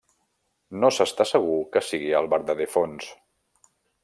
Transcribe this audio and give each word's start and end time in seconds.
No 0.83 0.89
s'està 0.95 1.27
segur 1.33 1.59
que 1.77 1.85
sigui 1.91 2.11
el 2.23 2.31
verdader 2.35 2.71
fons. 2.79 3.13